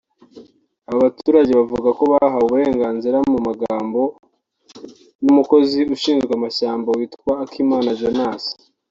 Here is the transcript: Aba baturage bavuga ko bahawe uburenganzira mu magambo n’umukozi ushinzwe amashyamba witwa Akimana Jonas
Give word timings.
Aba 0.89 0.99
baturage 1.05 1.51
bavuga 1.59 1.89
ko 1.97 2.03
bahawe 2.11 2.43
uburenganzira 2.47 3.17
mu 3.31 3.39
magambo 3.47 4.01
n’umukozi 5.23 5.79
ushinzwe 5.95 6.31
amashyamba 6.35 6.87
witwa 6.97 7.33
Akimana 7.45 7.89
Jonas 7.99 8.43